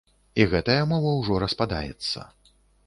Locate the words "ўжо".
1.21-1.39